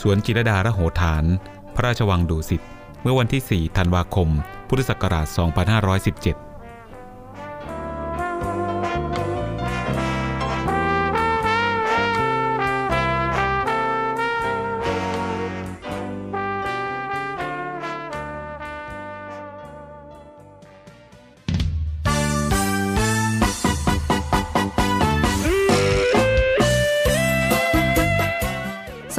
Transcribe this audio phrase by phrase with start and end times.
[0.00, 1.24] สวนจิรดาระโหฐาน
[1.74, 2.62] พระราชวังดุสิต
[3.02, 4.28] เมื่อวันที่ 4 ธันวาคม
[4.68, 5.26] พุทธศักราช
[6.46, 6.49] 2517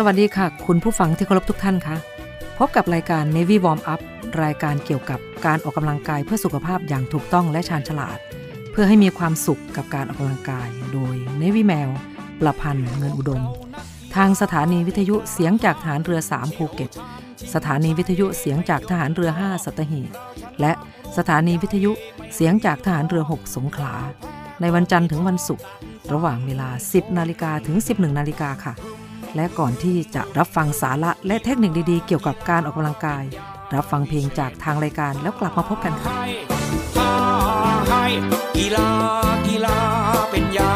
[0.05, 1.95] วัสดีค่ะ คุณผู้ฟังที่เคารพทุกท่านคะ
[2.57, 4.01] พบกับรายการ Navy Warm Up
[4.43, 8.17] รายการเกี่ยวกับการออกกำลังกายเพื่อสุขภาพอย่างถูกต้องและชาญฉลาด
[8.71, 11.89] เพื่อให้มีความสุขกับการออกกำลังกาย โดย Navy แมว
[12.39, 13.41] ประพันธ์เงินอุดม
[14.15, 16.91] ทางสถานีวิทยุเสียงจากฐานเรือ 3 ภูเก็ต
[17.53, 20.09] สถานีวิทยุเสียงจากทหารเรือ 5 สัตหีบ
[20.61, 20.71] และ
[21.17, 21.91] สถานีวิทยุ
[22.35, 23.93] เสียงจากทหารเรือ 6 สงขลา
[24.61, 25.65] ในวันจันทร์ถึงวันศุกร์
[26.13, 28.75] ระหว่างเวลา 10 นาฬิกาถึง 11 นาฬิกาค่ะ
[29.35, 33.23] และก่อนที่จะรับฟังสาระและเทคนิคดีๆ เกี่ยวกับการออกกำลังกาย
[33.75, 37.13] รับฟังเพลงจากทางรายการแล้วกลับมาพบกันค่ะให้า
[37.89, 38.05] ให้
[38.57, 38.89] กีฬา
[39.47, 39.79] กีฬา
[40.31, 40.73] เป็นยา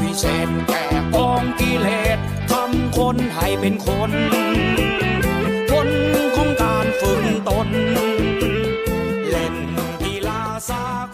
[0.00, 0.84] วิเศษแก่
[1.14, 2.18] กองกิเลส
[2.50, 4.12] ทำคนให้เป็นคน
[5.70, 5.88] ผล
[6.36, 7.68] ของการฝึกตน
[9.30, 9.56] เล่น
[10.02, 10.84] กีฬาสา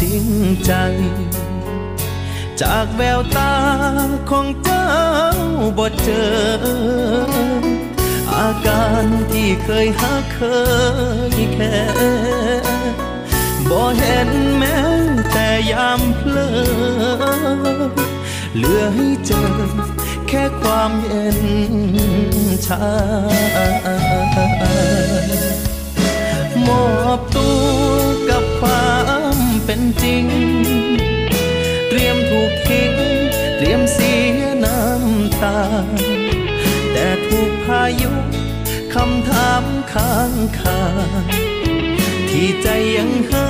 [0.00, 0.26] จริง
[0.64, 0.72] ใจ
[2.60, 3.54] จากแววตา
[4.30, 4.88] ของเจ้า
[5.78, 6.30] บ่เจอ
[8.34, 10.40] อาการที่เคยหาเค
[11.34, 11.78] ยแค่
[13.68, 14.78] บ่เห็นแม้
[15.32, 16.50] แต่ยามเพลอ
[18.56, 19.44] เหลือให้เจอ
[20.28, 21.40] แค่ความเย็น
[22.66, 22.84] ชา
[26.66, 26.84] มอ
[27.18, 27.48] บตั
[28.06, 28.09] ว
[30.02, 30.26] จริง
[31.88, 32.92] เตรียมถูกทิ้ง
[33.56, 35.60] เตรียมเสียน้ำตา
[36.92, 38.10] แต่ถูกพายุ
[38.94, 40.82] คำถามค้างคา
[42.30, 43.48] ที่ใจยังหา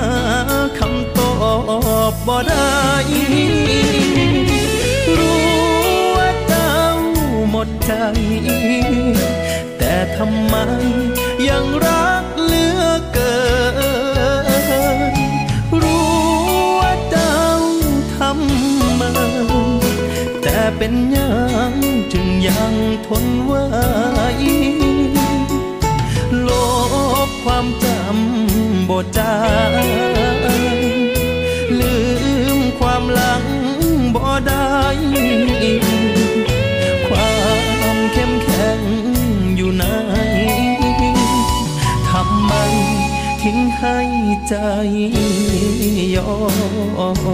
[0.79, 1.33] คำตอ
[2.11, 2.79] บบ่ได้
[5.19, 5.43] รู้
[6.17, 6.77] ว่าเจ้า
[7.51, 7.93] หมดใจ
[9.79, 10.55] แต่ทำไม
[11.49, 12.25] ยังรัก
[20.79, 21.33] เป็นยั
[21.71, 21.75] ง
[22.13, 22.75] จึงยัง
[23.07, 23.53] ทนไหว
[26.49, 26.51] ล
[27.27, 29.37] บความจำบทจา
[29.71, 29.73] ง
[31.79, 31.95] ลื
[32.57, 33.45] มความหลัง
[34.15, 34.77] บ่ได้
[37.07, 37.35] ควา
[37.95, 38.81] มเข้มแข็ง
[39.57, 39.85] อยู่ไหน
[42.11, 42.53] ทำไม
[43.43, 43.99] ทิ้งให้
[44.49, 44.55] ใจ
[46.17, 46.33] ยอ
[47.17, 47.31] ม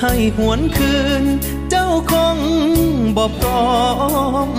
[0.00, 1.24] ให้หวนคืน
[1.70, 2.38] เจ้าคง
[3.16, 3.64] บ่พร้อ
[4.48, 4.50] ม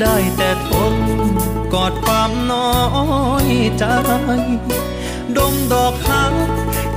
[0.00, 0.94] ได้แต่ทน
[1.72, 2.70] กอดความน้อ
[3.46, 3.84] ยใจ
[5.36, 6.34] ดมดอกหัก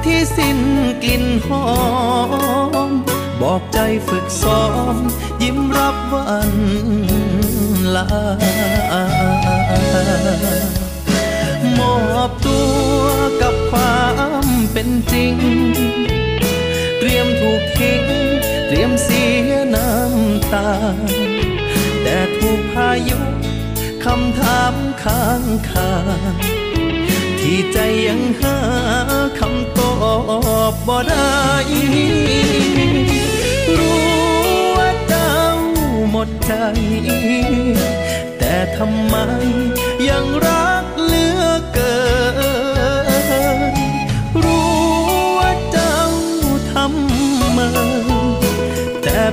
[0.04, 0.60] ที่สิ้น
[1.04, 1.66] กลิ่นหอ
[2.88, 2.90] ม
[3.42, 4.63] บอกใจฝึกซ้อ
[4.94, 4.96] ม
[5.42, 6.54] ยิ้มรับวัน
[7.96, 8.08] ลา
[11.78, 11.96] มอ
[12.30, 13.06] บตัว
[13.42, 14.02] กับควา
[14.44, 15.36] มเป็นจริง
[17.07, 18.04] รียมถูกทิ้ง
[18.68, 20.69] เตรียมเสียน้ำตา
[22.04, 23.18] แต่ถูกพายุ
[24.06, 24.74] คำถาม
[25.04, 25.92] ค้างคา
[27.39, 27.77] ที่ใจ
[28.07, 28.57] ยังหา
[29.39, 29.94] คำตอ
[30.71, 31.38] บบ่ได้
[33.77, 34.07] รู้
[34.77, 35.36] ว่าเจ้า
[36.12, 36.53] หมดใจ
[38.38, 39.15] แต่ทำไม
[40.10, 40.86] ยังรัก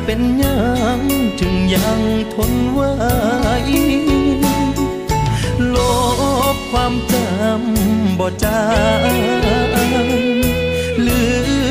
[0.07, 0.59] เป็นยั
[0.99, 1.01] ง
[1.41, 2.01] จึงยัง
[2.35, 2.81] ทนไหว
[5.75, 5.77] ล
[6.55, 8.65] บความจำบ่จา
[9.13, 9.17] ง
[11.07, 11.23] ลื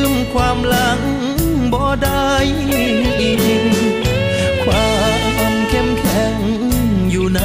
[0.09, 1.01] มความหลัง
[1.73, 2.31] บ่ได้
[4.63, 4.93] ควา
[5.51, 6.39] มเข้มแข็ง
[7.11, 7.39] อยู่ไหน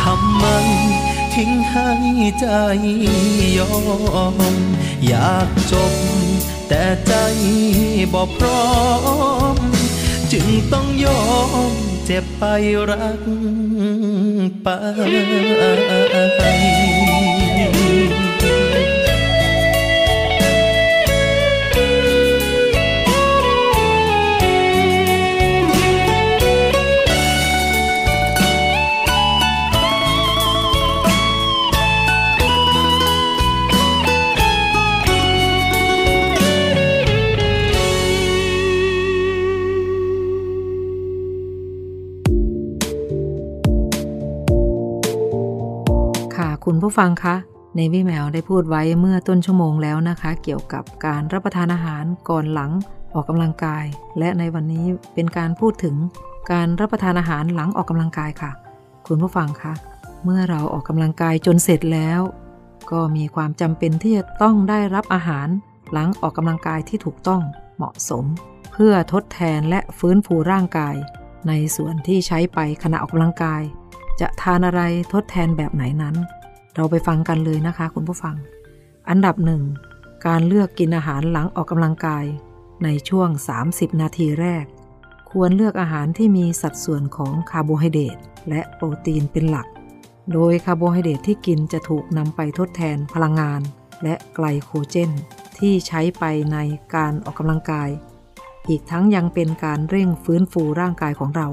[0.00, 0.44] ทำไม
[1.34, 1.90] ทิ้งให้
[2.40, 2.46] ใจ
[3.58, 3.72] ยอ
[4.34, 4.54] ม
[5.06, 5.94] อยากจบ
[6.68, 7.12] แต่ใจ
[8.12, 8.64] บ่พร้อ
[9.54, 9.56] ม
[10.32, 11.22] จึงต้องยอ
[11.70, 11.72] ม
[12.06, 12.44] เจ็บไป
[12.90, 13.22] รัก
[14.62, 14.68] ไป
[46.88, 47.36] ผู้ฟังคะ
[47.76, 52.70] ในวิแมวได้พูดไว้เมื่อต้นชั่วโมงแล้วนะคะ เกี่ยวกับการรับประทานอาหารก่อนหลัง
[53.14, 53.84] ออกกำลังกาย
[54.18, 55.96] และในวันนี้เป็นการพูดถึง
[56.52, 58.50] การรับประทานอาหารหลังออกกำลังกายค่ะ
[59.06, 59.72] คุณผู้ฟังคะ
[60.24, 62.20] เมื่อเราออกกำลังกายจนเสร็จแล้ว
[62.90, 65.48] ก็มีความจำเป็นที่จะต้องได้รับอาหาร
[65.92, 67.42] หลังออกกำลังกายที่ถูกต้อง
[67.76, 68.24] เหมาะสม
[68.72, 70.96] เพื่อทดแทนและฟื้นฟูร่างกาย
[71.48, 73.62] ในส่วนที่ใช้ไปขณะออกกำลังกาย
[74.20, 74.82] จะทานอะไร
[75.12, 76.16] ทดแทนแบบไหนนั้น
[76.74, 78.36] เราไปฟังกันเลยนะคะ คุณผู้ฟัง
[79.08, 79.62] อันดับหนึ่ง
[80.26, 82.24] การเลือกกินอาหารหลังออกกำลังกาย
[82.84, 83.28] ในช่วง
[83.64, 84.64] 30 นาทีแรก
[85.30, 88.16] ควรเลือกอาหารที่มีสัดส่วนของคาร์โบไฮเดรต
[88.48, 89.66] และโปรตีนเป็นหลัก
[90.32, 93.60] โดยคาร์โบไฮเดรตที่กินจะถูกนำไปทดแทนพลังงาน
[94.02, 95.10] และไกลโคเจน
[95.58, 96.58] ที่ใช้ไปใน
[96.94, 97.88] การออกกำลังกาย
[98.68, 101.48] อีกทั้งยังเป็นการเร่งฟื้นฟูร่างกายของเรา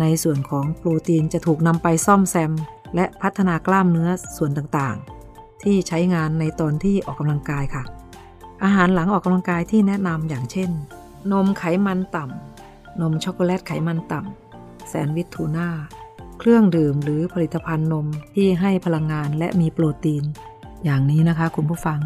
[0.00, 2.52] ในส่วนของโปรตีนจะถูกนำไปซ่อมแซม
[2.94, 7.84] และพัฒนากล้ามเนื้อส่วนต่างๆ ที่ใช้งานในตอนที่ออกกำลังกายค่ะ
[8.64, 10.70] อาหารหลังออกกำลังกายที่แนะนำอย่างเช่น
[11.32, 15.68] นมไขมันต่ำ นมช็อกโกแลตไขมันต่ำ แซนด์วิชทูน่า
[16.38, 20.24] เครื่องดื่มหรือผลิตภัณฑ์นมที่ให้พลังงานและมีโปรตีน
[20.84, 22.00] อย่างนี้นะคะคุณผู้ฟัง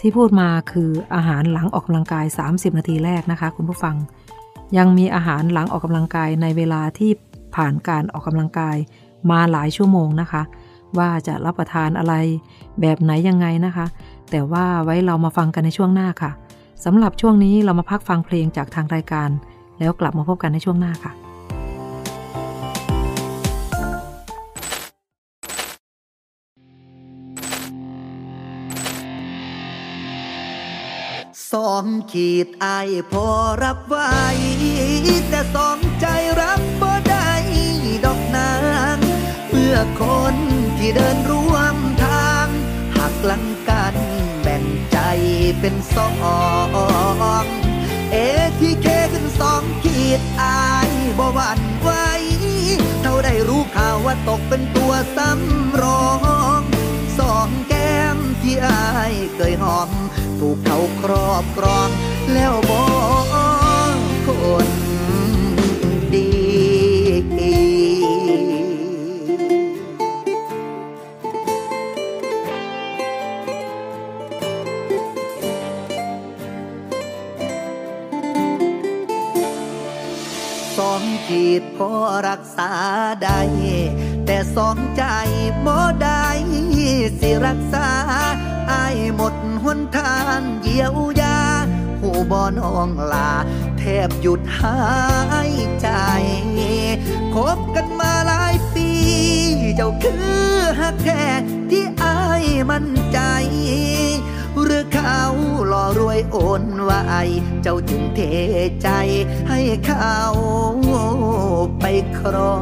[0.00, 3.96] ที่พูดมาคืออาหารหลังออกกำลังกาย 30 นาทีแรกนะคะคุณผู้ฟัง
[4.76, 7.10] ยังมีอาหารหลังออกกำลังกายในเวลาที่
[7.56, 8.76] ผ่านการออกกำลังกาย
[9.30, 10.42] มาหลายชั่วโมงนะคะ
[10.98, 12.14] ว่าจะรับประทานอะไร
[12.80, 13.86] แบบไหนยังไงนะคะ
[14.30, 16.30] แต่ว่าไว้เรามาฟังกันในช่วงหน้าค่ะ
[16.84, 19.30] สำหรับช่วงนี้เรามาพักฟังเพลงจากทางรายการ
[19.78, 21.12] แล้วกลับมาพบกันในช่วงหน้าค่ะ
[31.52, 32.66] สองขีดไอ
[33.12, 33.26] พอ
[33.64, 34.10] รับไว้
[35.30, 36.06] แต่สองใจ
[36.40, 36.97] รับบ่ได้ดอกนาง
[39.68, 40.36] เมื่อคน
[40.78, 42.48] ที่เดินร่วมทาง
[42.96, 43.94] หักหลังกัน
[44.42, 44.98] แบ่งใจ
[45.60, 46.08] เป็นสอ
[47.42, 47.44] ง
[48.12, 48.16] เอ
[48.58, 51.90] ทีเคขึ้นสองขีดอายบ่หวั่นไหว
[53.02, 56.08] เท่าได้รู้ข่าวว่าตกเป็นตัวซ้ำรอ
[56.60, 56.62] ง
[57.18, 59.90] สองแก้มที่อายเคยหอม
[60.38, 61.88] ถูกเขาครอบครอง
[62.32, 62.84] แล้วบอ
[63.94, 64.28] กค
[64.66, 64.87] น
[81.28, 81.90] สองขีดพอ
[82.28, 82.70] รักษา
[83.22, 83.40] ได้
[84.26, 85.04] แต่สองใจ
[85.66, 86.26] บ่ได้
[87.18, 87.88] สิรักษา
[88.70, 91.38] อายหมดหนทางเยียวยา
[92.00, 93.32] หูบอนองลา
[93.78, 94.78] แทบหยุดหา
[95.50, 95.88] ยใจ
[97.34, 98.88] คบกันมาหลายปี
[99.76, 100.14] เจ้าคื
[100.52, 101.24] อฮักแท้
[101.70, 103.18] ที่อายมั่นใจ
[104.66, 105.22] หรือเขา
[105.68, 107.22] หล่อรวยโอนไว้
[107.62, 108.20] เจ้าจึงเท
[108.82, 108.88] ใจ
[109.48, 110.14] ให้เขา
[111.80, 111.84] ไป
[112.18, 112.56] ครอ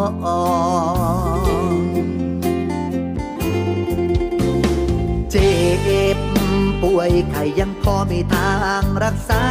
[0.00, 1.82] ง
[5.30, 5.54] เจ็
[6.16, 6.18] บ
[6.82, 9.44] ป่วยไข้ยังพอมีทางรักษา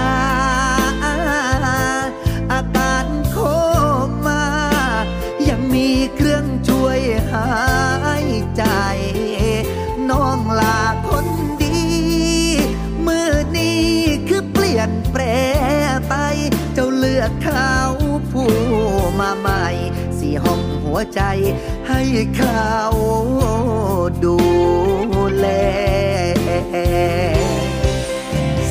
[20.96, 21.22] วใจ
[21.88, 22.02] ให้
[22.38, 22.72] เขา
[24.26, 24.38] ดู
[25.38, 25.48] แล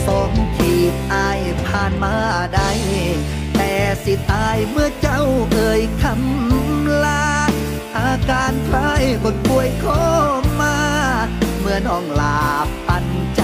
[0.06, 2.16] สองขีดอายผ่านมา
[2.54, 2.70] ได้
[3.56, 3.72] แต่
[4.04, 7.26] สิตายเมื่อเจ้าเอ่ยคำลา
[7.98, 9.86] อาการคล้ายคนป่วยโค
[10.60, 10.78] มา
[11.60, 12.40] เมื่อน้องลา
[12.86, 13.42] ปันใจ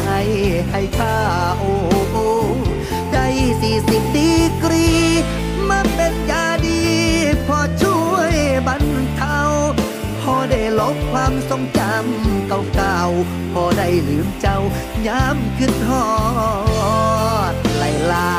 [0.70, 1.16] ให้ข้า
[1.58, 1.72] โอ้
[3.12, 3.26] ได้
[3.60, 4.30] สี่สิบดี
[4.62, 4.90] กรี
[5.68, 6.49] มาเป็นยา
[7.52, 8.34] พอช่วย
[8.66, 8.84] บรร
[9.16, 9.40] เทา
[10.20, 14.58] พอได้ลบความทรงจำเก่าๆ พอได้ลืมเจ้า
[15.06, 16.06] ย้ำขึ้นทอ
[17.52, 18.30] ดไล่ลา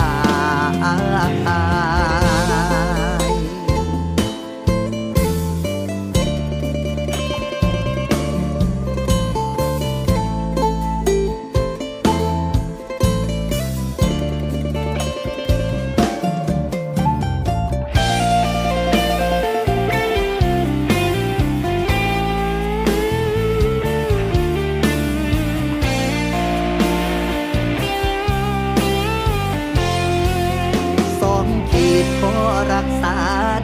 [32.82, 33.18] รักษา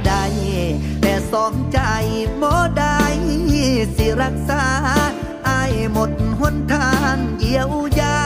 [0.07, 0.23] ได้
[1.01, 1.79] แต่สองใจ
[2.41, 3.01] บ่ได้
[3.95, 4.63] สิรักษา
[5.47, 8.19] อายหมดหนทางเยียวยา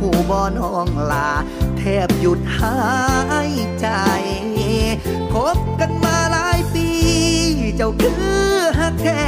[0.00, 1.30] หูบอนองลา
[1.76, 2.76] แทบหยุดหา
[3.50, 3.88] ยใจ
[5.32, 6.88] คบกันมาหลายปี
[7.76, 9.22] เจ้าคือฮักแท้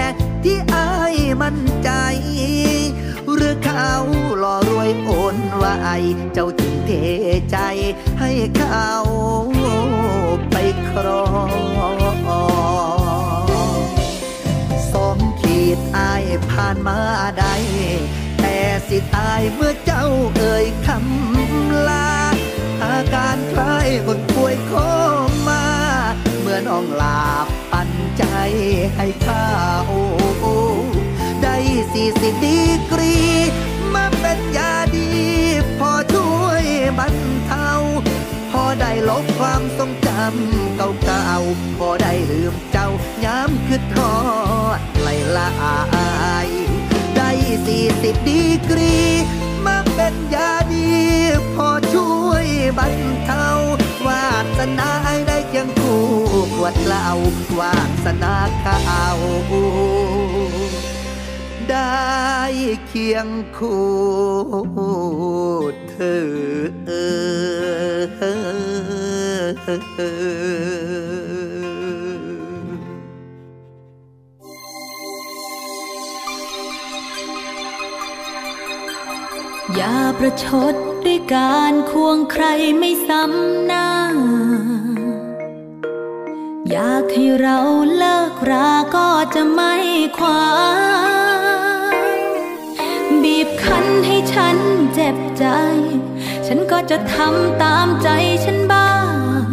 [0.44, 1.90] ที่อายมั่นใจ
[3.74, 3.96] เขา
[4.40, 5.96] หล่อรวยโอนไว้
[6.32, 6.90] เจ้าจึงเท
[7.50, 7.56] ใจ
[8.20, 8.90] ให้เขา
[10.50, 10.56] ไป
[10.88, 11.24] ครอ
[12.14, 12.16] ง
[14.92, 16.98] สองขีดอายผ่านมา
[17.38, 17.54] ได้
[18.40, 18.56] แต่
[18.88, 22.10] สิตายเมื่อเจ้าเอ่ยคำลา
[22.84, 24.72] อาการคล้ายคนป่วยโค
[25.48, 25.64] มา
[26.40, 27.20] เมื่อน้องลา
[27.72, 28.24] ปันใจ
[28.96, 29.44] ให้ข้า
[29.86, 30.56] โอ้
[31.72, 32.58] ได้สี่สิบดี
[32.92, 33.16] กรี
[33.94, 35.08] มาเป็นยาดี
[35.78, 36.64] พอช่วย
[36.98, 37.70] บรรเทา
[38.50, 42.88] พอได้ลบความทรงจำเก่าๆ พอได้ลืมเจ้า
[43.24, 44.16] ย้ำคือทอ
[44.78, 46.48] ดไหลละอาย
[47.16, 47.30] ได้
[47.66, 48.96] สี่สิบดีกรี
[49.66, 50.88] มาเป็นยาดี
[51.54, 52.46] พอช่วย
[52.78, 53.46] บรรเทา
[54.06, 54.26] วา
[54.58, 54.90] สนา
[55.28, 56.04] ได้เคียงคู่
[56.54, 57.08] ขวดเหล้า
[57.58, 59.18] วาสนาข้าว
[61.72, 61.92] ได้
[62.86, 63.86] เคียงคู่
[65.90, 66.22] เธอ
[79.76, 80.74] อย่าประชด
[81.06, 82.44] ด้วยการควงใคร
[82.78, 83.88] ไม่ซ้ำหน้า
[86.70, 87.58] อยากให้เรา
[87.96, 89.74] เลิกราก็จะไม่
[90.18, 90.42] ขวา
[94.06, 94.56] ให้ฉัน
[94.94, 95.46] เจ็บใจ
[96.46, 98.08] ฉันก็จะทำตามใจ
[98.44, 98.92] ฉันบ้า
[99.42, 99.44] ง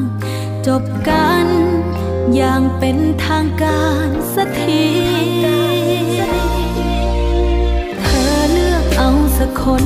[0.68, 1.46] จบกัน
[2.36, 4.84] อย่างเป็นทางการสักที
[8.02, 9.86] เธอเลือกเอาสักคน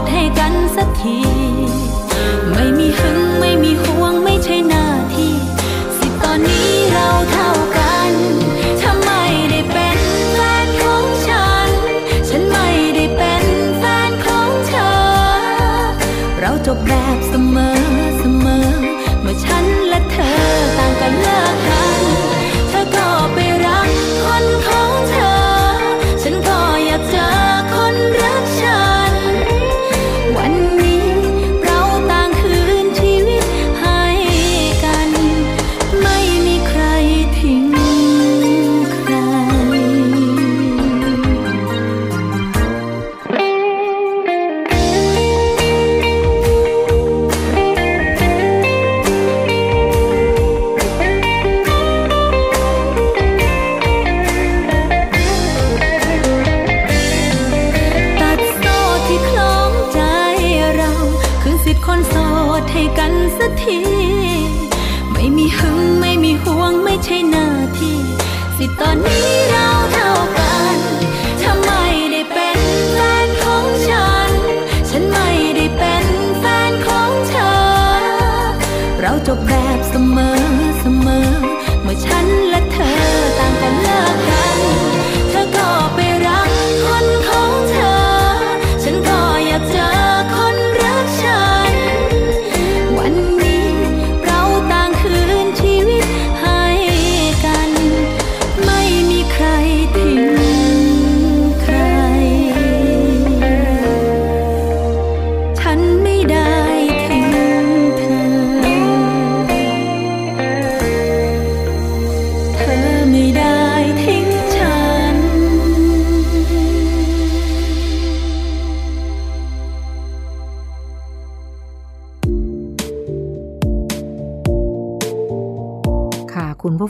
[0.00, 1.18] ษให้กันสักที
[2.52, 5.34] ไม่มีหึงไม่มีห่วงไม่ใช่หน้าที่
[5.96, 8.12] สิตอนนี้เราเท่ากัน
[8.80, 9.98] ถ้าไม่ได้เป็น
[10.32, 11.70] แฟนของฉัน
[12.28, 13.44] ฉันไม่ได้เป็น
[13.78, 14.94] แฟนของเธอ
[16.40, 17.18] เราจบแบบ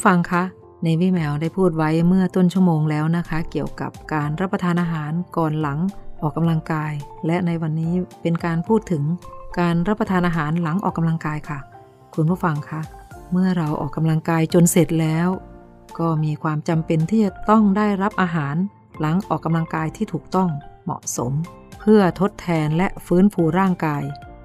[0.04, 0.42] ฟังคะ
[0.84, 5.78] ในวิแมวได้พูดไว้เมื่อต้นชั่วโมงแล้วนะคะ เกี่ยวกับการรับประทานอาหารก่อนหลัง
[6.22, 6.92] ออกกำลังกาย
[7.26, 9.02] และในวันนี้เป็นการพูดถึง
[9.58, 11.58] การรับประทานอาหารหลังออกกำลังกายค่ะ
[12.14, 12.80] คุณผู้ฟังคะ
[13.32, 15.28] เมื่อเราออกกำลังกายจนเสร็จแล้ว
[15.98, 18.56] ก็มีความจำเป็นที่จะต้องได้รับอาหาร
[19.00, 20.48] หลังออกกำลังกายที่ถูกต้อง
[20.84, 21.32] เหมาะสม
[21.80, 24.02] เพื่อทดแทนและฟื้นฟูร่างกาย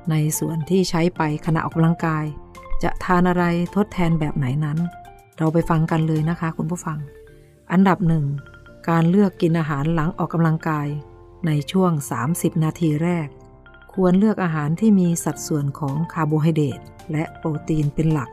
[0.10, 2.26] ในส่วนที่ใช้ไปขณะออกกำลังกาย
[2.84, 3.44] จะทานอะไร
[3.76, 4.80] ทดแทนแบบไหนนั้น
[5.40, 6.98] เราไปฟังกันเลยนะคะคุณผู้ฟัง
[7.72, 8.26] อันดับหนึ่ง
[8.90, 10.88] การเลือกกินอาหารหลังออกกำลังกาย
[11.48, 11.92] ในช่วง
[12.28, 13.28] 30 นาทีแรก
[13.94, 16.80] ควรเลือกอาหารที่มีสัดส่วนของคาร์โบไฮเดรต
[17.12, 18.30] และโปรตีนเป็นหลัก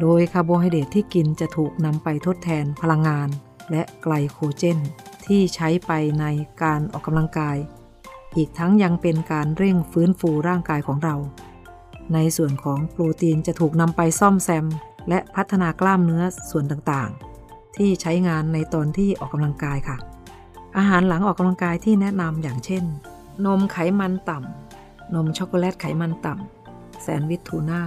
[0.00, 3.28] โดยคาร์โบไฮเดรตที่กินจะถูกนำไปทดแทนพลังงาน
[3.70, 4.78] และไกลโคเจน
[5.26, 6.24] ที่ใช้ไปใน
[6.62, 7.56] การออกกำลังกาย
[8.36, 11.16] อีกทั้งยังเป็นการเร่งฟื้นฟูร่างกายของเรา
[12.14, 14.66] ในส่วนของโปรตีนจะถูกนำไปซ่อมแซม
[15.08, 19.96] และพัฒนากล้ามเนื้อส่วนต่างๆ ที่ใช้งานในตอนที่ออกกำลังกายค่ะ
[20.78, 22.84] อาหารหลังออกกำลังกายที่แนะนำอย่างเช่น
[23.46, 27.82] นมไขมันต่ำนมช็อกโกแลตไขมันต่ำแซนด์วิชทูน่า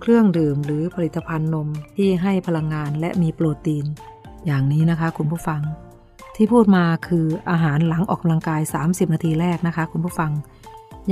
[0.00, 3.86] เครื่องดื่มหรือผลิตภัณฑ์นมที่ให้พลังงานและมีโปรตีน
[4.46, 5.60] อย่างนี้นะคะคุณผู้ฟัง
[6.36, 10.30] ที่พูดมาคืออาหารหลังออกกำลังกาย 30 นาทีแรกนะคะ คุณผู้ฟัง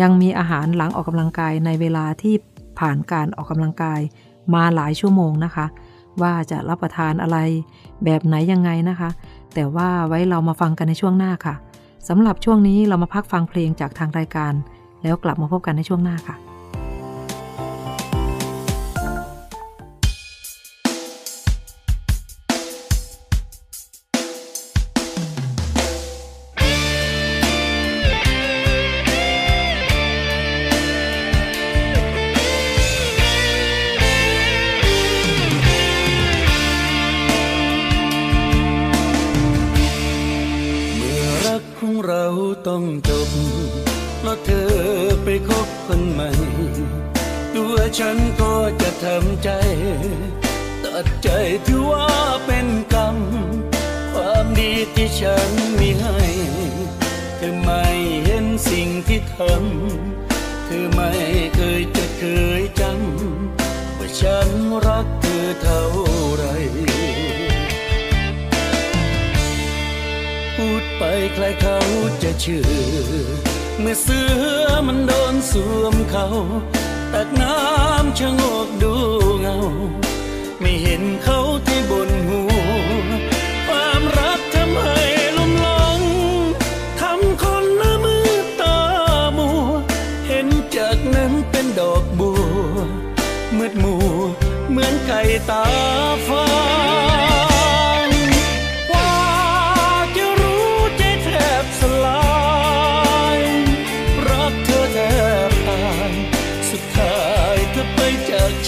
[0.00, 2.35] ยังมีอาหารหลังออกกำลังกายในเวลาที่
[2.79, 4.00] ผ่านการออกกำลังกาย
[4.54, 5.66] มาหลายชั่วโมงนะคะ
[6.22, 7.38] ว่าจะรับประทานอะไร
[8.04, 9.10] แบบไหนยังไงนะคะ
[9.54, 11.54] แต่ว่าไว้เรามาฟังกันในช่วงหน้าค่ะ
[12.08, 14.52] สำหรับช่วงนี้เรามาพักฟังเพลงจากทางรายการ
[15.02, 16.36] แล้วกลับมาพบกันในช่วงหน้าค่ะ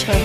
[0.05, 0.17] ฉั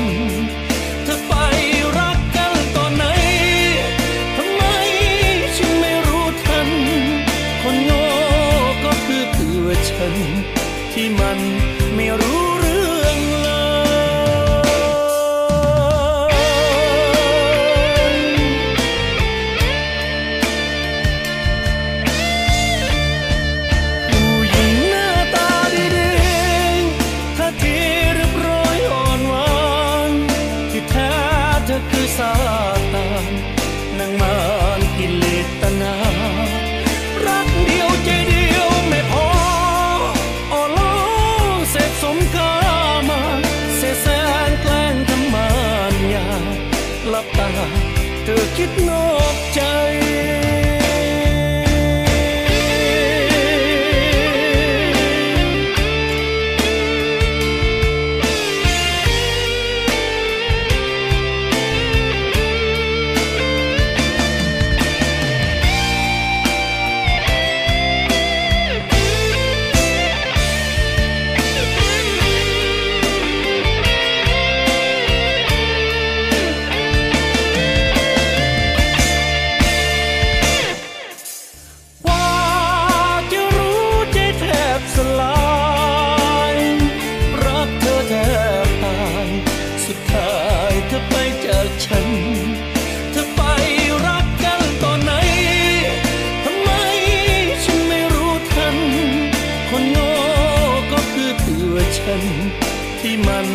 [103.01, 103.47] ที่มัน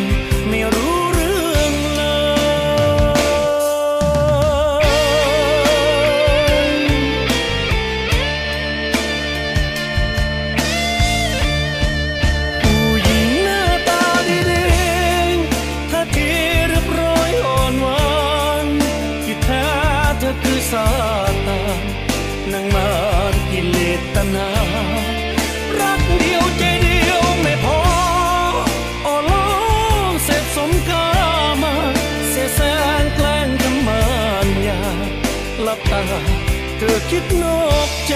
[0.48, 1.03] ไม่รู้
[35.94, 36.20] ตา
[36.78, 38.14] เธอคิดนอกใจ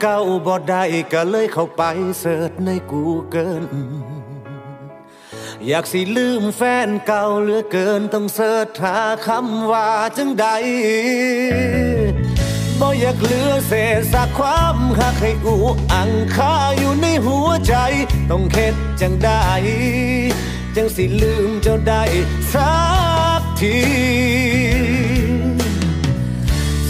[0.00, 1.82] เก่าบ่ได้ก็เลยเข้าไป
[2.20, 3.64] search ในกูเกิล
[5.66, 10.46] อยากสิลืมแฟนเก่าเหลือเกินต้อง search หาคำว่าจังใด
[12.80, 15.56] บ่อยากเหลือเศษซากความหักให้อู
[15.94, 17.74] อังคาอยู่ในหัวใจ
[18.30, 19.42] ต้องเข็ดจังได้
[20.76, 22.02] จังสิลืมเจ้าได้
[22.54, 22.74] สั
[23.40, 23.78] กที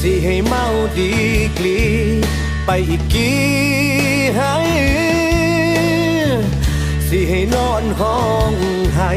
[0.01, 0.65] สิให้เมา
[0.99, 1.11] ดี
[1.59, 1.79] กลี
[2.67, 3.43] ไปอีกกี่
[4.37, 4.55] ให้
[7.09, 8.19] สิให้นอนห้อ
[8.51, 8.53] ง
[8.97, 9.13] ให้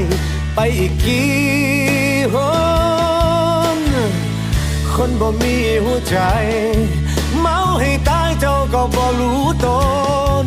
[0.56, 1.32] ไปอีกกี่
[2.34, 2.36] ห
[3.78, 3.80] น
[4.94, 6.18] คนบ่มีหัวใจ
[7.40, 9.68] เมาให้ตายเจ้าก็บ่รู้ต
[10.44, 10.46] น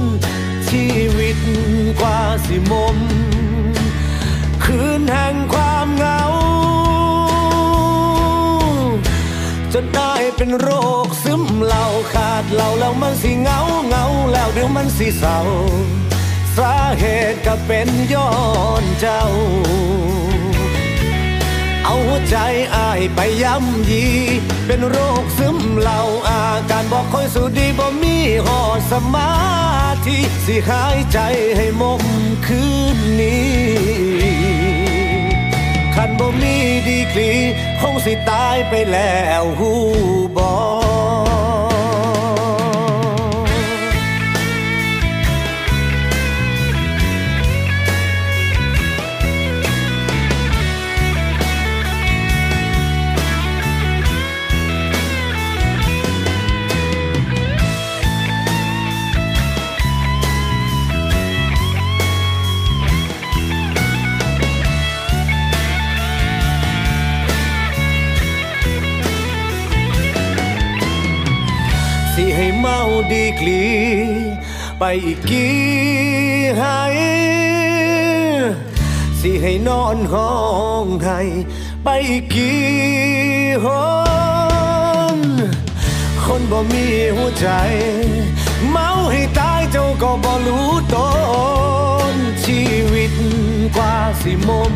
[0.68, 0.86] ชี
[1.16, 1.38] วิต
[2.00, 2.96] กว่าสิมม
[4.64, 6.20] คืนแห่งความเหงา
[9.74, 10.68] จนได้เป็นโร
[11.04, 15.38] คซึมเหล่าขาดเหล่าแล้วมันสิเงาเงาแล้วเดี๋ยวมันสิเศร้า
[16.56, 18.30] สาเหตุก็เป็นย้อ
[18.82, 19.22] นเจ้า
[21.84, 22.36] เอาหัวใจ
[22.76, 24.04] อายไปย้ำยี
[24.66, 29.30] เป็นโรคซึมเหล่าอาการบอกค่อยสุดีบ่มีหอดสมา
[30.06, 31.18] ธิสิหายใจ
[31.56, 32.02] ให้มม
[32.46, 32.62] คื
[32.96, 34.09] นนี้
[36.20, 36.56] บ่มี
[36.88, 37.30] ดีกรี
[37.80, 39.70] คงสิตายไปแล้วหู
[40.36, 41.29] บอ
[73.12, 73.62] ดีกลี
[74.78, 75.54] ไปอีกกี่
[76.58, 76.80] ให้
[79.20, 80.32] สิให้นอนห้อ
[80.84, 81.20] งให้
[81.84, 82.60] ไปอีกกี่
[83.64, 83.66] ห
[85.16, 85.18] น
[86.24, 86.84] คนบ่มี
[87.16, 87.48] หัวใจ
[88.70, 90.96] เมาให้ตายเจ้าก็บ่รู้ต
[92.12, 93.12] นชีวิต
[93.76, 94.74] กว่าสิมม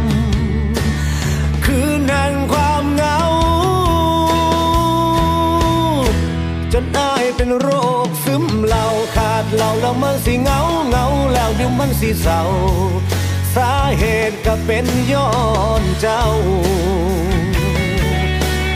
[1.65, 3.19] คือแห่งความเหงา
[6.73, 7.69] จนอายเป็นโร
[8.04, 8.04] ค
[9.37, 12.41] ขาดเหล่าแล้วมันสิเงาเงาแล้วเดี๋ยวมันสิเศร้า
[13.55, 15.29] สาเหตุก็เป็นย้อ
[15.81, 16.25] นเจ้า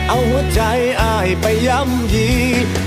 [0.07, 0.61] เอาหัวใจ
[1.01, 2.29] อายไปย้ำยี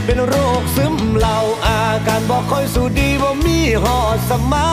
[0.05, 4.71] เป็นโรคซึมเหล่าอาการบอกค่อยสู้ดีบ่ามีหอดสมา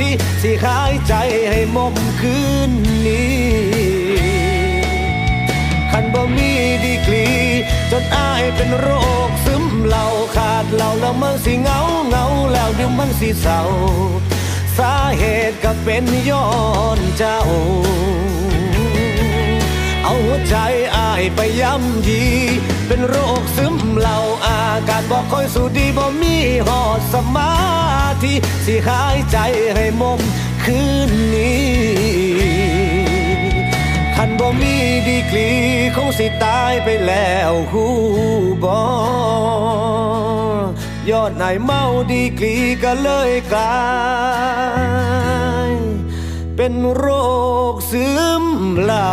[0.00, 0.10] ธิ
[0.42, 1.14] สิหายใจ
[1.50, 2.38] ให้มมคื
[2.68, 2.70] น
[3.06, 3.40] นี้
[5.90, 6.50] คันบ่มี
[6.84, 7.26] ดีกรี
[7.90, 8.88] จนอายเป็นโร
[9.28, 9.49] คซึ
[9.88, 10.04] เหล่า
[10.36, 13.60] ขาดเหล่าแล้วมันสิเหงาเหงาแล้วเดี๋ยวมันสิเศร้า
[14.76, 16.46] สาเหตุก็เป็นย้อ
[16.98, 17.38] นเจ้า
[20.02, 20.56] เอาหัวใจ
[20.96, 22.24] อายไปย้ำยี
[22.86, 27.52] เป็นโรคซึมเหล่าอาการบอกค่อยสู้ดีบ่มีหอดสมา
[28.22, 29.38] ธิสิหายใจ
[29.74, 30.20] ให้มม
[30.64, 32.29] คืนนี้
[34.40, 34.76] บ่มี
[35.08, 35.50] ดีกรี
[35.96, 37.94] คงสิตายไปแล้วฮู้
[38.64, 38.78] บ่
[41.10, 43.84] ยอดนายเมาดีกรีก็เลยกลา
[45.68, 45.70] ย
[46.56, 47.06] เป็นโร
[47.72, 48.06] คซึ
[48.42, 48.44] ม
[48.82, 49.12] เหล่า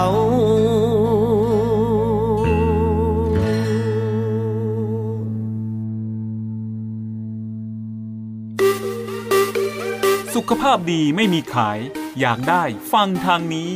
[10.35, 11.79] สุขภาพดีไม่มีขาย
[12.19, 12.63] อยากได้
[12.93, 13.75] ฟังทางนี้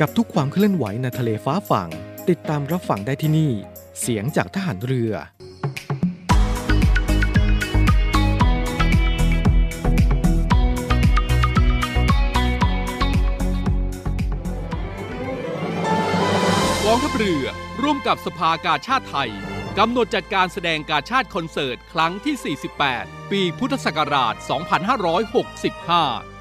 [0.00, 1.90] กับทุกความเคลื่อนไหวในทะเลฟ้าฝั่ง
[2.28, 3.52] ติดตามรับฟังได้ที่นี่
[4.00, 5.12] เสียงจากทหารเรือ
[16.84, 17.44] กองทัพเรือ
[17.82, 19.30] ร่วมกับสภากาชาติไทย
[19.78, 22.56] กำหนดจัดการแสดงกาชาติคอนเสิร์ต ครั้งที่
[22.88, 26.39] 48 ปีพุทธศักราช 2565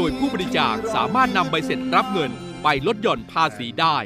[0.00, 2.30] โดยผู้บริจาคสามารถนำใบเสร็จรับเงิน
[2.62, 3.96] ไปลดหย่อนภาษีได้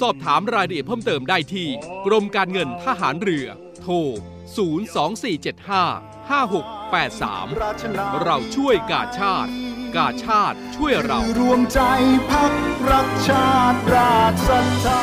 [0.00, 1.68] สอบถามรายละเอียดเพิ่มเติมได้ที่
[2.06, 3.46] กรมการเงินทหารเรือ
[3.82, 3.94] โทร
[4.66, 9.50] 02475 5683 เราช่วยกาชาติ
[9.96, 11.80] กาชาติช่วยเรารวมใจ
[12.30, 12.52] พัก
[12.90, 15.02] รักชาติราชศรัทธา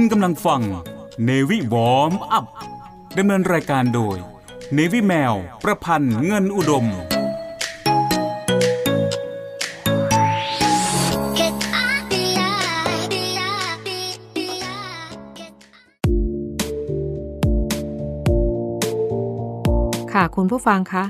[0.00, 0.62] คุณกำลังฟัง
[1.24, 2.44] เนวิวอมอัพ
[3.18, 4.16] ดำเนินรายการโดย
[4.74, 5.34] เนวิแมว
[5.64, 21.04] ประพันธ์เงินอุดม ค่ะคุณผู้ฟังคะ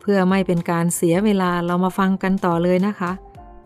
[0.00, 3.12] เพื่อไม่เป็นการเสียเวลาเรามาฟังกันต่อเลยนะคะ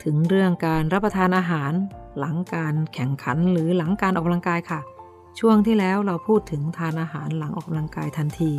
[0.03, 1.73] ถึงเรื่องการรับประทานอาหาร
[2.19, 4.81] หลังการแข่งขันหรือหลังการออกกำลังกายค่ะ
[5.39, 8.53] ช่วงที่แล้วเราพูดถึงทานอาหารหลังออกกำลังกายทันที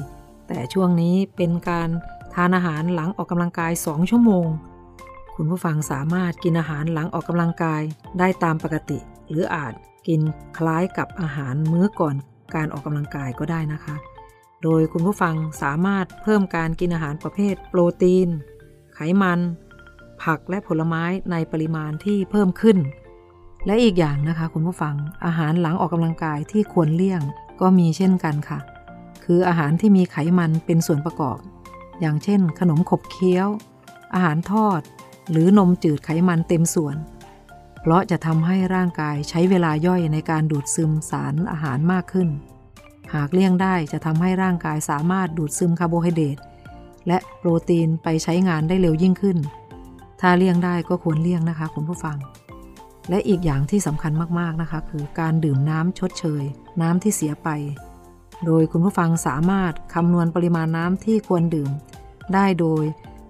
[0.48, 1.90] แต่ช่วงนี้เป็นการ
[2.36, 4.48] ทานอาหารหลังออกกำลังกาย 2 ชั่วโมง
[5.36, 7.82] คุณผู้ฟังสามารถกินอาหารหลังออกกำลังกาย
[8.20, 8.98] ได้ตามปกติ
[9.30, 9.74] หรืออาจ
[10.08, 10.22] กิน
[10.58, 12.16] คล้ายกับอาหารมื้อก่อน
[12.56, 13.96] การออกกำลังกายก็ได้นะคะ
[14.64, 18.30] โดยคุณผู้ฟังสามารถเพิ่มการกินอาหารประเภท โปรตีน
[18.94, 19.40] ไขมัน
[20.24, 22.78] ผักและผลไม้ในปริมาณที่เพิ่มขึ้น
[23.66, 27.22] และอีกอย่างนะคะคุณผู้ฟังอาหารหลังออกกำลังกายที่ควรเลี่ยง
[27.62, 28.60] ก็มีเช่นกันค่ะ
[29.24, 31.40] คืออาหารที่มีไขมันเป็นส่วนประกอบ
[32.02, 33.48] อย่างเช่น ขนมขบเคี้ยว
[34.14, 34.82] อาหารทอด
[35.32, 36.96] หรือนมจืดไขมันเต็มส่วน
[37.82, 42.30] เพราะจะทำให้ร่างกายใช้เวลาย่อยในการดูดซึมสารอาหารมากขึ้น
[43.14, 46.38] หากเลี่ยงได้จะทำให้ร่างกายสามารถดูดซึมคาร์โบไฮเดรต
[47.08, 49.38] และโปรตีนไปใช้งานได้เร็วยิ่งขึ้น
[50.22, 52.18] ถ้าเลี่ยงได้ก็ควรเลี่ยงนะคะคุณผู้ฟัง
[53.10, 56.44] และอีกอย่างที่สำคัญมาก ๆ นะคะ คือการดื่มน้ำชดเชย
[56.82, 57.50] น้ำที่เสียไป
[58.46, 61.72] โดยคุณผู้ฟังสามารถคำนวณปริมาณน้ำที่ควรดื่ม
[62.34, 62.84] ได้โดย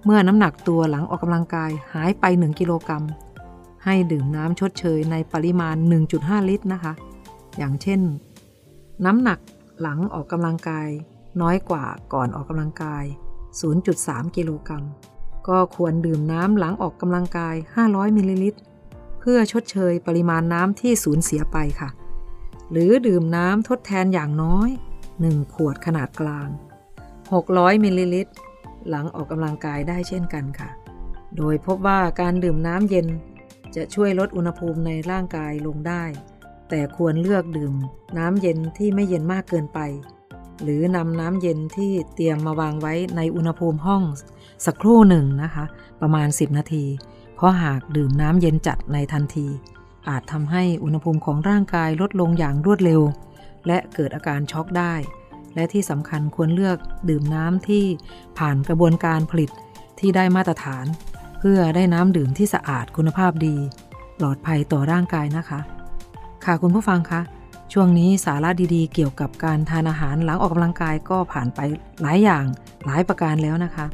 [0.04, 3.04] เมื่อน้ำหนักตัวหลังออกกำลังกายหายไป 1 กิโลกรัม
[3.84, 5.76] ให้ดื่มน้ำชดเชยในปริมาณ
[6.12, 6.92] 1.5 ลิตรนะคะ
[7.56, 8.00] อย่างเช่น
[9.04, 9.38] น้ำหนัก
[9.80, 10.88] หลังออกกำลังกาย
[11.40, 13.04] น้อยกว่าก่อนออกกำลังกาย
[13.70, 14.84] 0.3 กิโลกรัม
[15.48, 17.54] ก็ควรดื่มน้ำหลังออกกำลังกาย
[17.86, 18.60] 500 มิลลิลิตร
[19.30, 21.90] เพื่อชดเชยปริมาณน้ำที่สูญเสียไปค่ะ
[22.70, 24.68] หรือดื่มน้ำทดแทนอย่างน้อย
[25.14, 26.48] 1 ขวดขนาดกลาง
[27.16, 28.32] 600มิลลิลิตร
[28.88, 30.70] หลังออกกำลังกายได้เช่นกันค่ะ
[31.36, 33.06] โดยพบว่าการดื่มน้ำเย็น
[33.76, 36.04] จะช่วยลดอุณหภูมิในร่างกายลงได้
[36.70, 37.74] แต่ควรเลือกดื่ม
[38.18, 39.80] น้ำเย็นที่ไม่เย็นมากเกินไป
[40.62, 44.02] หรือนำน้ำเย็นที่เตรียมมาวางไว้ในอุณหภูมิห้อง
[44.66, 45.64] สักครู่หนึ่งนะคะ
[46.00, 46.84] ประมาณ 10 นาที
[47.36, 49.46] เพราะหากดื่มน้ำเย็นจัดในทันที
[50.08, 53.02] อาจทำให้อุณหภูมิของร่างกายลดลงอย่างรวดเร็ว
[53.66, 54.94] และเกิดอาการช็อกได้
[55.54, 56.76] และที่สำคัญควรเลือก
[57.08, 57.84] ดื่มน้ำที่
[58.38, 59.50] ผ่านกระบวนการผลิต
[59.98, 60.86] ที่ได้มาตรฐาน
[61.38, 63.56] เพื่อได้น้ำดื่มที่สะอาดคุณภาพดี
[64.18, 65.60] ปลอดภัยต่อร่างกายนะคะ
[66.44, 67.20] ค่ะคุณผู้ฟังคะ
[67.72, 71.60] ช่วงนี้สาระดีๆ เกี่ยวกับการทานอาหารหลังออกกำลังกายก็ผ่านไป
[72.02, 72.44] หลายอย่าง
[72.84, 73.86] หลายประการแล้วนะคะ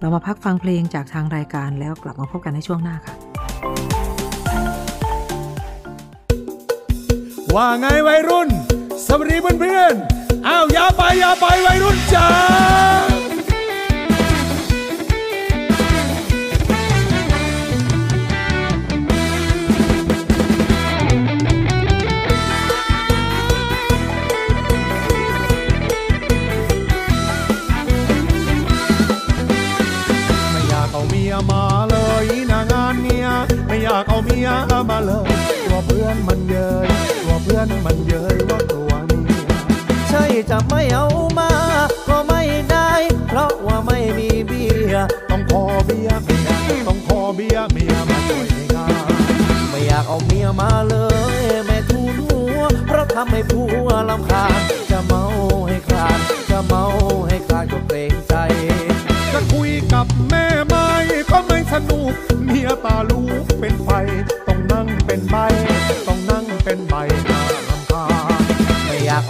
[0.00, 3.14] เรามาพักฟังเพลงจากทางรายการแล้วกลับมาพบกันในช่วงหน้าค่ะ
[7.54, 8.48] ว่าไงวัยรุ่น
[9.06, 12.28] สวัสดีเพื่อนๆ อ้าวอย่าไปอย่าไปวัยรุ่นจ้า
[34.68, 35.28] มียมาเลย
[35.64, 36.88] กลัวเพื่อนมันเย้ย
[37.22, 39.48] กลัวเพื่อนมันเย้ยว่ากลัวเมีย
[40.08, 41.06] ใช่จะไม่เอา
[41.38, 41.50] มา
[42.08, 42.90] ก็ไม่ได้
[43.28, 46.48] เพราะว่าไม่มีเบียร์ต้องขอเบียร์เมีย
[46.86, 49.14] ต้องขอเบียร์เมียมาช่วยงาน
[49.70, 50.96] ไม่อยากเอาเมียมาเล
[51.38, 55.24] ย แม่ทูนหัวเพราะทำให้ผัวลำคาญจะเมา
[55.68, 56.18] ให้คลาน
[56.50, 56.84] จะเมา
[57.28, 58.34] ให้คลานก็เกรงใจ
[59.32, 60.88] จะคุยกับแม่ไม่
[61.30, 62.12] ก็ไม่สนุก
[62.46, 63.90] เมียตาลูกเป็นไฟ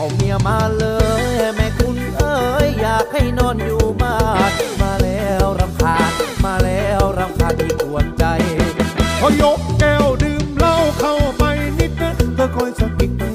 [0.00, 0.84] เอาเมียมาเล
[1.32, 4.16] ย แม่คุณเอ้ยอยากให้นอนอยู่บ้า
[4.50, 6.12] นมาแล้วรำคาญ
[6.44, 8.24] มาแล้วรำคาญที่กวนใจ
[9.20, 11.42] พอยกแก้วดื่มเหล้าเข้าไป
[11.78, 13.29] นิดนะเธอคอยสะกิด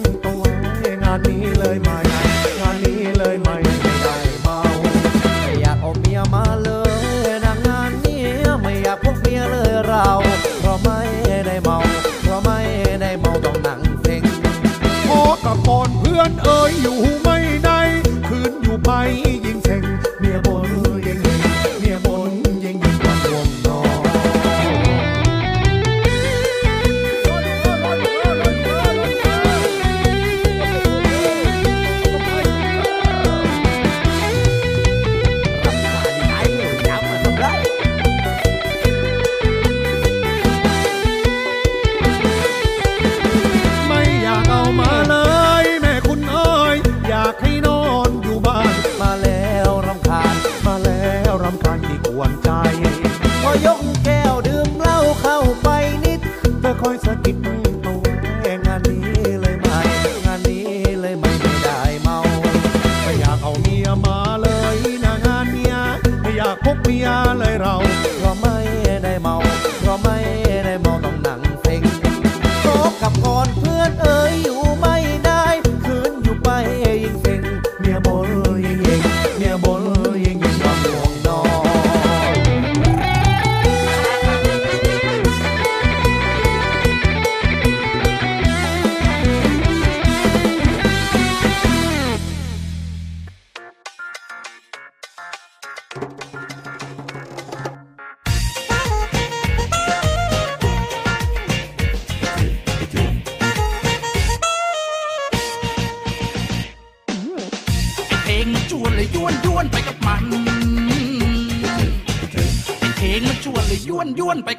[114.06, 114.50] วนเลยย้วนย้วนไป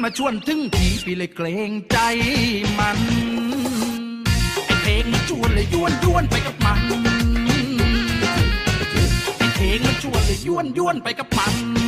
[0.00, 1.98] มันมาชวนถึงพี่พี่เลยเกรงใจ
[2.78, 2.98] มัน
[4.66, 6.80] ไอ้เทงมันชวนเลยย้วนย้วนไปกับมัน
[9.38, 11.79] ไอ้เทงมันชวนเลยย้วนย้วนไปกับมัน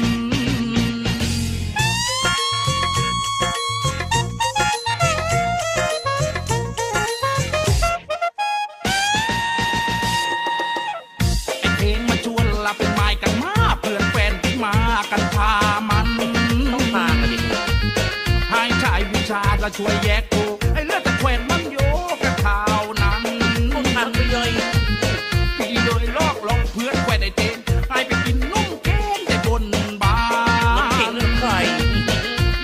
[19.76, 20.42] ช่วยแยกกู
[20.72, 21.76] ไอ้เลือดตะแขวนมันโย
[22.22, 22.58] กระข่า
[23.02, 23.22] นั้น
[23.72, 24.50] นุ่นทางไปเลย
[25.58, 27.58] ปีโดยลอกลองเพื่อนแขวนไอ้เจน
[27.90, 29.64] ไอ้ไปกินนุ่มเก้งแต่บน
[30.02, 30.16] บา
[30.80, 31.48] นเก่งเรื่องใร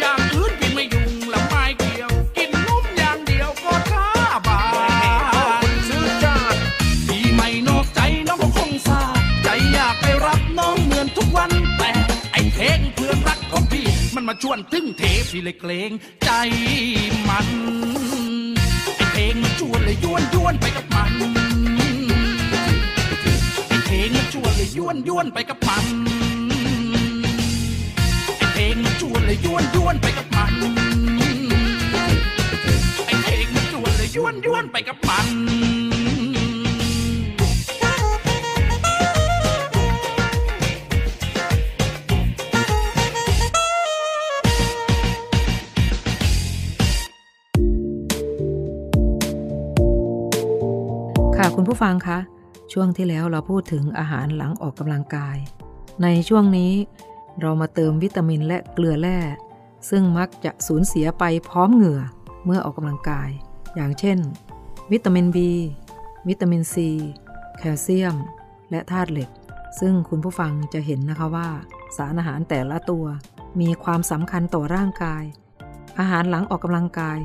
[0.00, 4.06] อย่างอื่นกินไม่ยุ่งละไม่เกี่ยว กินนุ่มอย่างเดียวก็ท่า
[4.46, 4.60] บา
[5.62, 6.56] คนซื้อจาน
[7.08, 9.00] ปีใหม่นอกใจน้องคงซา
[9.42, 11.90] ใจอยากไปรับน้องเหมือนทุกวันแต่
[12.32, 14.86] ไอ้เพลงเพื่อนรักของพี่มันมาชวนตึ้ง
[15.44, 15.90] เลยเกรง
[16.24, 16.30] ใจ
[17.28, 17.48] มัน
[18.96, 21.12] ไอเพลงมันชวนเลยยวนยวนไปกับมัน
[23.68, 25.84] ไอเพลงมันชวนเลยยวนยวนไปกับมัน
[28.36, 30.52] ไอเพลงมันชวนเลยยวนยวนไปกับมัน
[33.06, 35.26] ไอเพลงมันชวนเลยยวนยวนไปกับมัน
[51.78, 52.20] ผู้ฟังคะ
[52.72, 55.36] ช่วงที่แล้วเราพูดถึงอาหารหลังออกกำลังกาย
[56.02, 56.72] ในช่วงนี้
[57.40, 59.18] เรามาเติมวิตามินและเกลือแร่
[59.90, 62.00] ซึ่งมักจะสูญเสียไปพร้อมเหงื่อ
[62.44, 63.30] เมื่อออกกำลังกาย
[63.74, 64.18] อย่างเช่น
[64.92, 65.38] วิตามิน B
[66.28, 66.74] วิตามิน C
[67.58, 68.16] แคลเซียม
[68.70, 69.30] และธาตุเหล็ก
[69.80, 71.48] ซึ่งคุณผู้ฟังจะเห็นนะคะว่า
[71.96, 73.04] สารอาหารแต่ละตัว
[73.60, 75.24] มีความสำคัญต่อร่างกาย
[75.98, 77.18] อาหารหลังออกกำลังกาย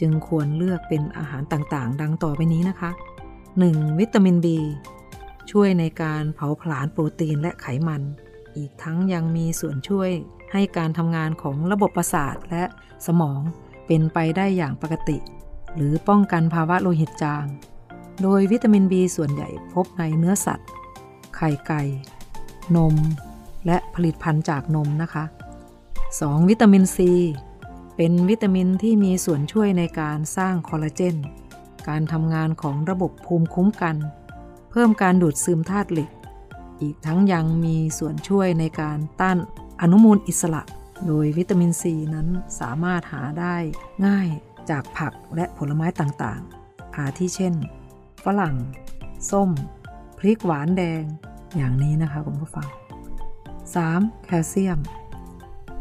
[0.00, 2.92] จึงควรเลือกเป็นอาหารต่างๆ ดังต่อไปนี้นะคะ
[3.66, 3.98] 1.
[3.98, 4.46] วิตามิน B
[5.50, 8.02] ช่วยในการเผาผลาญโปรตีนและไขมัน
[8.56, 10.10] อีกทั้งยังมีส่วนช่วย
[10.52, 12.64] ให้การทำงานของระบบประสาทและ
[13.06, 13.40] สมอง
[13.86, 15.18] เป็นไปได้อย่างปกติ
[15.74, 17.44] หรือป้องกันภาวะโลหิตจาง
[18.22, 20.68] โดยวิตามิน B ส่วนใหญ่พบในเนื้อสัตว์
[21.36, 21.82] ไข่ไก่
[22.76, 22.94] นม
[23.66, 25.24] และผลิตภัณฑ์จากนมนะคะ
[25.86, 26.48] 2.
[26.48, 26.98] วิตามิน C
[27.96, 31.16] เป็นวิตามินที่มีส่วนช่วยในการสร้างคอลลาเจน
[31.88, 33.96] การทำงานของระบบภูมิคุ้มกัน
[34.70, 36.10] เพิ่มการดูดซึมธาตุเหล็ก
[36.80, 39.38] อีกทั้งยังมีส่วนช่วยในการต้าน
[39.80, 40.62] อนุมูลอิสระ
[41.06, 42.28] โดยวิตามินซีนั้น
[42.60, 43.56] สามารถหาได้
[44.06, 44.28] ง่าย
[44.70, 47.54] จากผักและผลไม้ต่างๆ อาทิเช่น
[48.24, 48.56] ฝรั่ง
[49.30, 49.50] ส้ม
[50.18, 51.02] พริกหวานแดง
[51.56, 52.68] อย่างนี้นะคะคุณผู้ฟัง
[53.46, 54.24] 3.
[54.24, 54.78] แคลเซียม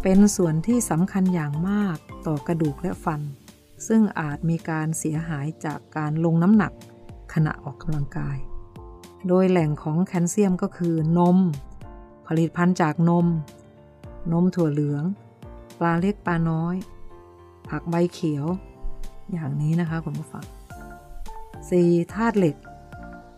[0.01, 3.21] เป็นส่วนที่สำคัญอย่างมากต่อกระดูกและฟัน
[3.87, 6.73] ซึ่งอาจมีการเสียหายจากการลงน้ำหนัก
[7.33, 8.37] ขณะออกกำลังกาย
[9.27, 11.37] โดยแหล่งของแคลเซียมก็คือนม
[12.27, 13.27] ผลิตภัณฑ์จากนม
[14.31, 15.03] นมถั่วเหลือง
[15.79, 16.75] ปลาเล็กปลาน้อย
[17.69, 18.45] ผักใบเขียว
[19.31, 20.45] อย่างนี้นะคะคุณผู้ฟัง
[21.29, 22.13] 4.
[22.13, 22.55] ธาตุเหล็ก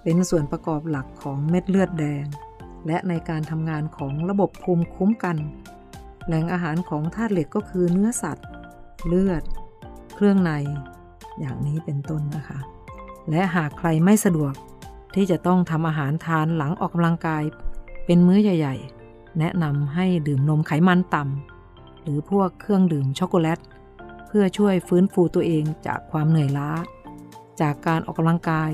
[0.04, 2.26] เป็นส่วนประกอบหลักของเม็ดเลือดแดง
[2.88, 5.38] และในการทำงานของระบบภูมิคุ้มกัน
[6.26, 8.48] แหล่งอาหารของธาตุเหล็กก็คือเนื้อสัตว์
[9.08, 9.44] เลือด
[10.22, 10.54] เครื่องใน
[11.40, 12.60] อย่างนี้เป็นต้นนะคะ
[13.30, 14.54] และหากใครไม่สะดวก
[15.16, 17.44] ที่จะต้องทำอาหารทานหลังออกกำลังกาย
[18.06, 18.76] เป็นมื้อใหญ่
[19.08, 23.60] ๆ แนะนำให้ดื่มนมไขมันต่ำหรือพวกเครื่องดื่มช็อกโกแลต
[24.28, 26.70] เพื่อช่วยฟื้นฟูตัวเองจากความเหนื่อยล้า
[27.62, 28.72] จากการออกกำลังกาย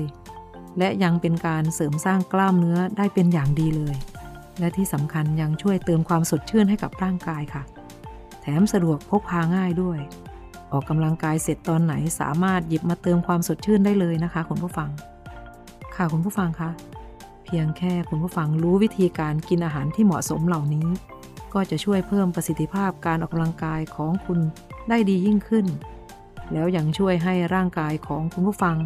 [0.78, 3.96] และยังเป็นการเสริมสร้างกล้ามเนื้อได้เป็นอย่างดีเลย
[4.58, 7.62] และที่สำคัญยังช่วยเติมความสดชื่นให้กับร่างกายค่ะ
[8.40, 10.00] แถมสะดวกพกพาง่ายด้วย
[10.72, 14.90] ออกกำลังกายเสร็จตอนไหนสามารถหยิบมาเติมความสดชื่นได้เลยนะคะ คุณผู้ฟัง
[15.96, 16.70] ค่ะคุณผู้ฟังคะ
[17.44, 20.88] เพียงแค่คุณผู้ฟังรู้วิธีการกินอาหารที่เหมาะสมเหล่านี้
[21.54, 24.38] ก็จะช่วยเพิ่มประสิทธิภาพการออกกำลังกายของคุณ
[24.88, 25.66] ได้ดียิ่งขึ้น
[26.52, 28.76] แล้วยังช่วยให้ร่างกายของคุณผู้ฟัง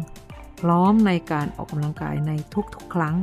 [0.61, 2.31] พร้อมในการออกกำลังกายใน
[2.73, 3.15] ทุกๆ ครั้ง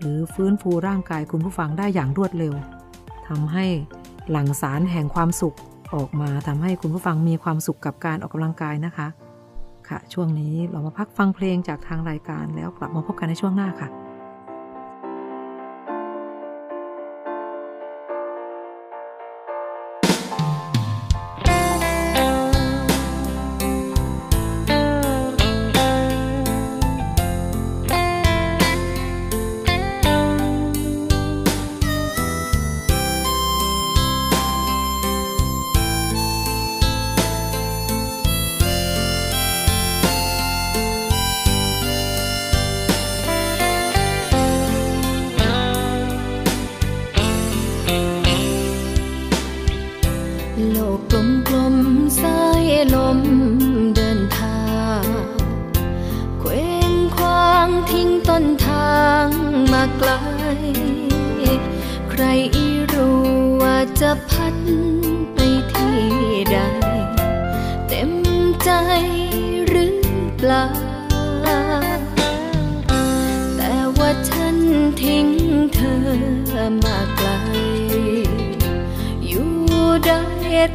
[0.00, 2.54] หรือฟื้นฟูร่างกายคุณผู้ฟังได้อย่างรวดเร็ว
[3.28, 3.66] ทำให้
[4.30, 5.56] หลั่งสารแห่งความสุข
[5.94, 9.06] ออกมาทำให้คุณผู้ฟังมีความสุขกับการออกกำลังกายนะคะ
[9.88, 13.88] ค่ะ ช่วงนี้เรามาพักฟังเพลงจากทางรายการแล้วกลับมาพบกันในช่วงหน้าค่ะ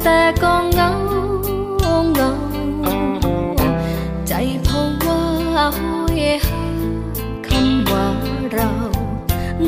[0.02, 0.90] แต่ก็เงา
[2.14, 2.30] เงา
[4.28, 4.32] ใจ
[4.64, 5.20] เพราะว่า
[5.78, 6.62] ห้อยหา
[7.46, 8.06] คำว่า
[8.52, 8.70] เรา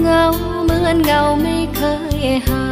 [0.02, 0.24] เงา
[0.64, 1.80] เหมือนเงาไม่เค
[2.22, 2.69] ยหา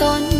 [0.00, 0.39] ค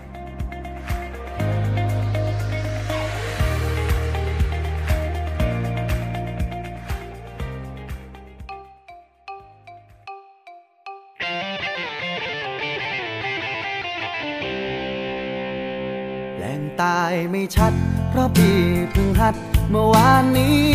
[17.31, 17.73] ไม่ชัด
[18.09, 18.59] เพราะพี่
[18.91, 19.35] เพิ่งหัด
[19.69, 20.65] เมื่อวานนี้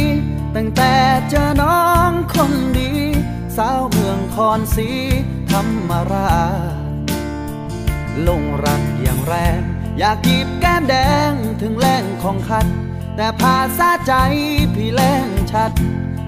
[0.57, 0.93] ตั้งแต่
[1.31, 2.91] เจอน้องคนดี
[3.57, 4.89] สาวเมืองคอนสี
[5.51, 6.33] ธรรมรา
[8.29, 9.61] ลงรักอย่างแรง
[9.99, 10.95] อยากกีบแก้มแด
[11.31, 12.67] งถึงแรงของคัด
[13.17, 14.13] แต่ภาษาใจ
[14.75, 15.73] พี่แรงชัด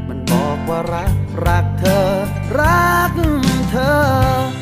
[0.08, 1.12] มันบอกว่ารัก
[1.46, 2.08] รักเธอ
[2.60, 3.12] รัก
[3.70, 3.98] เธอ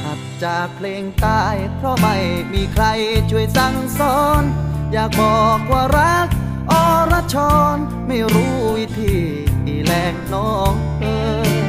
[0.05, 2.17] หัดจจากเพลงตายเพราะไม่
[2.53, 2.85] มีใคร
[3.31, 4.43] ช่วยสั่งสอน
[4.93, 6.29] อยากบอกว่ารัก
[6.71, 6.73] อ
[7.13, 7.37] รช
[7.75, 7.77] ร
[8.07, 9.15] ไม่รู้วิธี
[9.87, 11.07] แลกน้องเอ
[11.47, 11.67] อ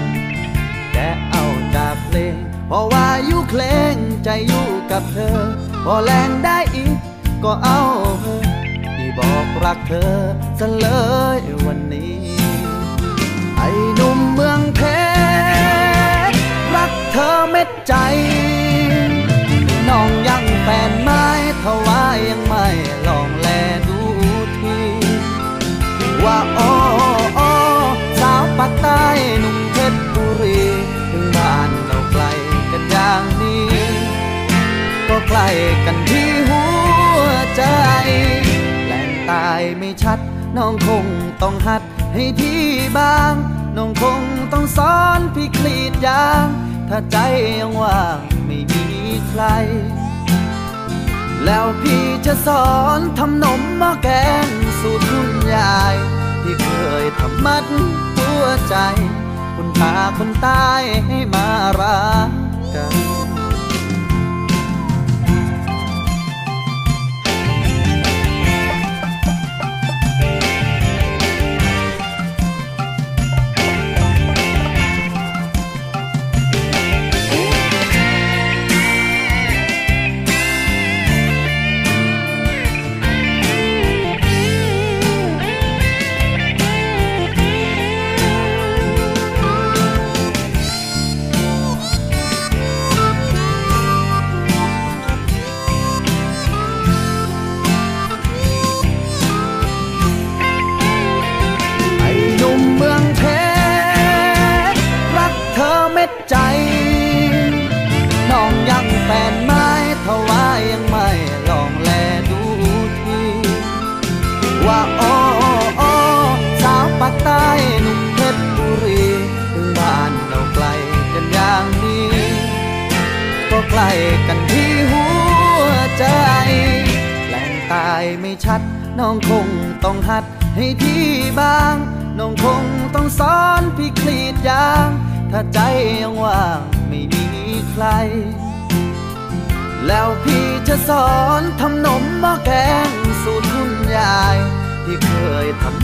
[0.94, 1.46] แต่เอา
[1.76, 2.36] จากเพลง
[2.68, 3.64] เพราะว่าอยู่เพล
[3.94, 5.40] งใจอยู่กับเธอ
[5.86, 6.96] พอแรงได้อีก
[7.44, 7.82] ก็เอา
[8.22, 8.44] เธอ
[8.96, 10.14] ที่บอกรักเธอ
[10.60, 10.88] ซะเล
[11.38, 12.18] ยวันนี้
[13.58, 14.82] ไอ้หนุ่มเมืองเพ
[16.32, 16.38] ชร
[16.76, 17.96] รักเธอเม็ดใจ
[20.70, 21.28] แฟนไม้
[21.64, 22.68] ทว่ายังไม่
[23.08, 23.48] ลองแล
[23.88, 24.00] ดู
[24.58, 24.80] ที
[26.24, 26.74] ว่าอ้อ
[27.40, 27.50] อ้
[28.20, 29.06] สาวปากใต้
[29.40, 30.62] หนุ่มเพชรบุรี
[31.12, 32.24] ถึงบ้านเราไกล
[32.72, 33.68] กันอย่างนี้
[35.08, 35.48] ก็ใกล้
[35.86, 36.64] กันที่หั
[37.20, 37.64] วใจ
[38.86, 40.20] แหล่งตายไม่ชัด
[40.58, 41.06] น้องคง
[41.42, 41.82] ต้องหัด
[42.14, 42.64] ให้ที่
[42.98, 43.34] บาง
[43.78, 44.22] น้องคง
[44.54, 46.46] ต้องสอนพี่คลีดยาง
[46.90, 47.18] ถ้าใจ
[47.60, 48.86] ยังว่างไม่มี
[49.30, 49.44] ใคร
[51.46, 52.68] แล้วพี่จะสอ
[52.98, 54.10] นทำนมหม้อแก
[54.46, 54.48] ง
[54.80, 55.96] สูตรคุณยาย
[56.42, 56.70] ที่เค
[57.04, 57.66] ยทำมัด
[58.18, 58.76] หัวใจ
[59.56, 61.48] คุณตาคนตายให้มา
[61.80, 62.30] รัก
[62.74, 63.17] กัน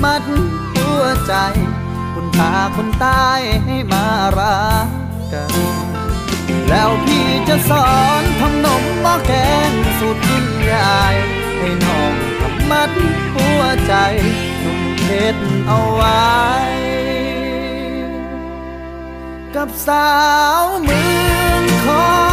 [0.03, 0.23] มัด
[0.73, 1.33] หัวใจ
[2.13, 4.05] คุณพาคนตายให้มา
[4.37, 4.87] รัก
[5.33, 5.53] กัน
[6.69, 7.91] แล้วพี่จะสอ
[8.21, 9.33] นทำนมหม้อแก
[9.69, 11.15] งสูตรคุณยาย
[11.59, 12.91] ให้น้องทำมัด
[13.35, 13.93] หัวใจ
[14.59, 16.23] หนุ่มเพชรเอาไว้
[19.55, 20.09] กับสา
[20.61, 21.01] วเมื
[21.41, 22.32] องคอ